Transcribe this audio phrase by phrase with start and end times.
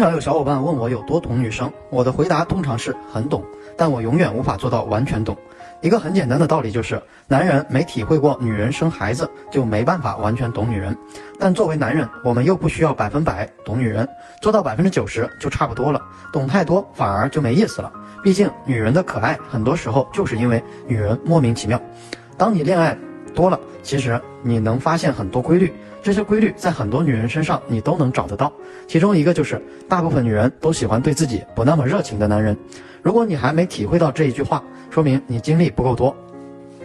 [0.00, 3.44] 经常有小伙伴问我有多懂女生，我的回答通常是很懂，
[3.76, 5.36] 但我永远无法做到完全懂。
[5.82, 10.96] 一个很简单的道理就是，男人没体会过女人生孩子，就没办法完全懂女人。
[11.38, 14.08] 但作为男人，我们又不需要百分百懂女人，
[14.40, 16.00] 做到百分之九十就差不多了。
[16.32, 17.92] 懂太多反而就没意思了。
[18.24, 21.78] 毕竟女人的可爱，很多时候就是因为女人莫名其妙。
[22.38, 22.96] 当你恋爱
[23.34, 25.70] 多了，其实你能发现很多规律。
[26.02, 28.52] 这些规律在很多女人身上你都能找得到，
[28.86, 32.56] 其中一个就是大部分女人都喜欢对自己不那么热情的男人。
[33.02, 36.14] 如果你还没体会到这一句话，说明你经历不够多。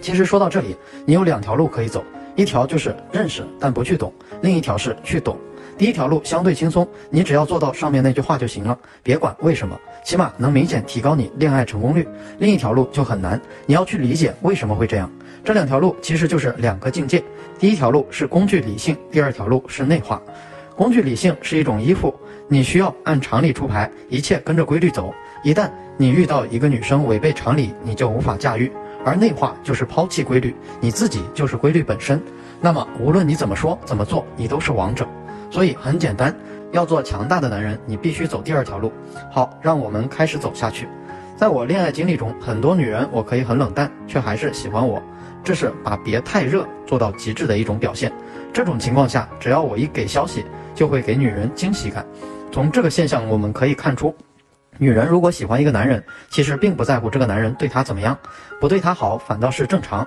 [0.02, 2.04] 其实说到这里，你有两条路可以走，
[2.36, 5.38] 一条就是认识但不去懂，另一条是去懂。
[5.78, 12.08] 第一条路相对轻松，你只要做到上面那句话就行了，别管为什么，起码能明显提高你恋爱成功率。
[12.40, 15.12] 另一条路就很难，你要去理解为什么会这样。
[15.44, 17.22] 这两条路其实就是两个境界，
[17.60, 20.22] 第一条路是工具理性，第二条路是内化。
[20.78, 22.14] 工具理性是一种依附，
[22.48, 25.14] 你需要按常理出牌，一切跟着规律走。
[25.44, 28.71] 一旦你遇到一个女生违背常理，你就无法驾驭。
[29.05, 32.21] 而内化就是抛弃规律，你自己就是规律本身。
[32.60, 35.05] 那么无论你怎么说怎么做，你都是王者。
[35.56, 36.36] 所以很简单，
[36.74, 38.92] 要做强大的男人，你必须走第二条路。
[39.32, 40.86] 好，让我们开始走下去。
[41.38, 45.02] 在我恋爱经历中，很多女人我可以很冷淡，却还是喜欢我，
[45.46, 48.12] 这是把别太热做到极致的一种表现。
[48.52, 52.06] 这种情况下，只要我一给消息，就会给女人惊喜感。
[52.52, 54.14] 从这个现象我们可以看出，
[54.78, 58.18] 女人如果喜欢一个男人，其实并不在乎这个男人对她怎么样，
[58.60, 60.06] 不对她好反倒是正常。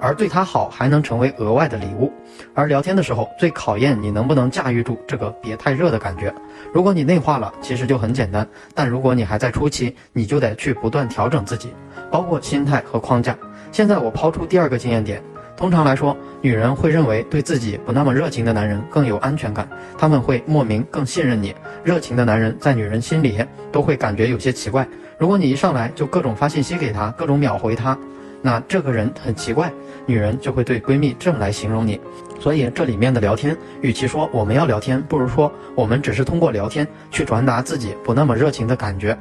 [0.00, 2.12] 而对他好还能成为额外的礼物，
[2.54, 6.32] 而聊天的时候最考验你能不能驾驭住这个别太热的感觉。
[6.72, 11.72] 如果你内化了，其实就很简单；但如果你还在初期，你就得去不断调整自己，
[12.10, 13.36] 包括心态和框架。
[13.72, 15.22] 现在我抛出第二个经验点：
[15.56, 21.54] 通常来说，女人会认为对自己不那么热情的男人更有安全感，他们会莫名更信任你。
[21.82, 24.86] 热情的男人在女人心里都会感觉有些奇怪。
[25.18, 27.98] 如果你一上来就各种发信息给他，各种秒回他。
[28.40, 29.72] 那这个人很奇怪，
[30.06, 32.00] 女人就会对闺蜜这么来形容你。
[32.40, 39.18] 所以这里面的聊天，与其说我们要聊天，不如说我们只是通过聊天去传达自己不那么热情的感觉。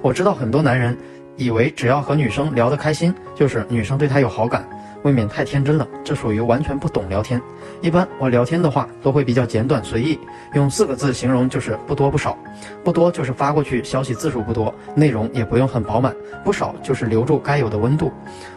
[0.00, 0.96] 我知道很多男人
[1.36, 4.68] 以为只要和女生聊得开心，就是女生对他有好感。
[5.02, 7.40] 未免太天真了，这属于完全不懂聊天。
[7.80, 10.18] 一般我聊天的话都会比较简短随意，
[10.54, 12.36] 用四个字形容就是不多不少。
[12.84, 16.12] 不多就是发过去消息字数不多，内容也不用很饱满；
[16.44, 18.12] 不少就是留住该有的温度。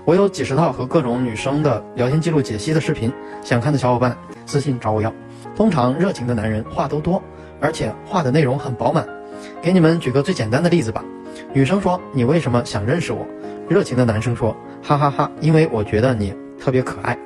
[0.05, 3.11] 我有几十套和各种女生的聊天记录解析的视频，
[3.41, 5.13] 想看的小伙伴私信找我要。
[5.55, 7.21] 通常热情的男人话都多，
[7.61, 9.07] 而且话的内容很饱满。
[9.61, 11.03] 给你们举个最简单的例子吧，
[11.53, 13.25] 女生说你为什么想认识我？
[13.69, 14.55] 热情的男生说。
[14.85, 17.17] 哈哈哈，因为我觉得你特别可爱。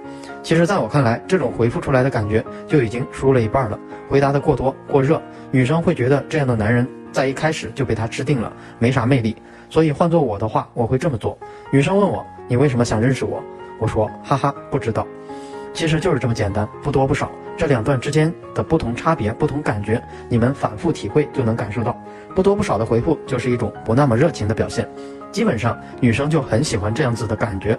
[0.44, 3.80] 其实，在我看来，这种回复出来的感觉就已经输了一半了。
[4.08, 5.20] 回答的过多过热，
[5.50, 9.36] 女生会觉得这样的男人在一开始就被他吃定了，没啥魅力。
[9.72, 11.36] 所以换做我的话，我会这么做。
[11.72, 13.42] 女生问我你为什么想认识我？
[13.80, 15.08] 我说哈哈，不知道。
[15.78, 17.32] 其实就是这么简单，不多不少。
[17.56, 21.96] 这两段之间的不同差别、不同感觉，你们反复体会就能感受到。
[22.34, 24.90] 不多不少的回复就是一种不那么热情的表现。
[25.32, 27.78] 基本上女生就很喜欢这样子的感觉，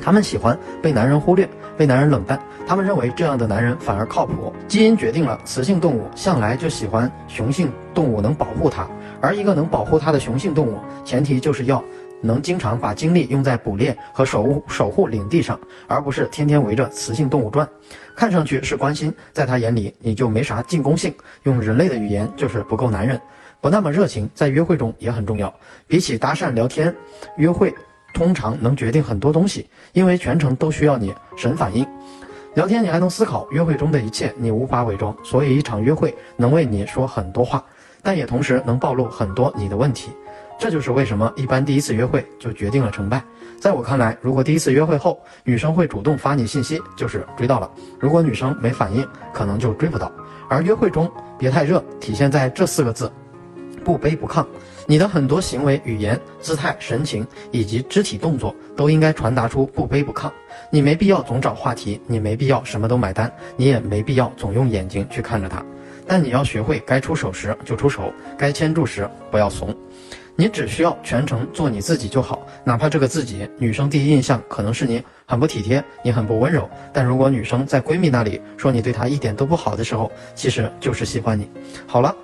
[0.00, 4.50] 她们喜欢被男人忽略，被男人冷淡，她们认为这样的男人反而靠谱。
[4.66, 8.88] 基因决定了雌性动物向来就喜欢雄性动物能保护它，
[9.20, 11.84] 而一个能保护它的雄性动物，前提就是要
[12.20, 17.68] 能经常把精力用在捕猎和守护守护领地上，而不是天天围着雌性动物转。
[18.14, 23.20] 看上去是关心，在他眼里你就没啥进攻性，用人类的语言就是不够男人。
[23.60, 25.52] 不那么热情，在约会中也很重要。
[25.86, 26.94] 比起搭讪聊天，
[27.36, 27.74] 约会
[28.14, 31.86] 通常能决定很多东西，因为全程都需要你神反应。
[32.54, 37.62] 聊天你还能思考，约会中的一切你无法伪装，所以一场约会能为你说很多话，
[38.02, 40.10] 但也同时能暴露很多你的问题。
[40.58, 43.22] 这就是为什么一般第一次约会就决定了成败。
[43.58, 50.10] 在我看来，如果第一次约会后女生会主动发你信息，就是追到了；如果女生没反应，可能就追不到。
[50.48, 53.10] 而约会中别太热，体现在这四个字。
[53.84, 54.44] 不卑不亢，
[54.84, 60.28] 你的很多行为、语言、姿态、神情以及肢体动作都应该传达出不卑不亢。
[60.70, 65.64] 你没必要总找话题，你没必要什么都买单，你也没必要总用眼睛去看着他。
[66.04, 69.72] 但你要学会该出手时就出手，该牵住时不要怂。
[70.36, 76.68] 你只需要全程做你自己就好，哪怕这个自己女生第一印象可能是你很不体贴，你很不温柔。
[76.92, 81.48] 但如果女生在闺蜜那里说你对她一点都不好的时候，其实就是喜欢你。
[81.86, 82.14] 好了。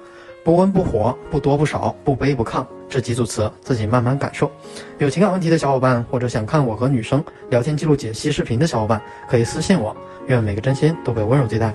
[0.45, 4.51] 不温不火，不多不少，不卑不亢，这几组词自己慢慢感受。
[4.99, 9.01] 有情感问题的小伙伴，或者想看我和女生聊天记录解析视频的小伙伴，
[9.31, 9.97] 可以私信我。
[10.27, 11.73] 愿每个真心都被温柔对待。